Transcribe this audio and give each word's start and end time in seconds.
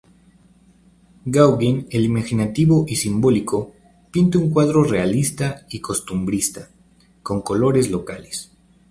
Gauguin, 1.27 1.85
el 1.91 2.03
imaginativo 2.03 2.85
y 2.87 2.95
simbólico, 2.95 3.71
pinta 4.11 4.39
un 4.39 4.49
cuadro 4.49 4.83
realista 4.83 5.67
y 5.69 5.79
costumbrista, 5.79 6.69
con 7.21 7.43
colores 7.43 7.91
locales. 7.91 8.49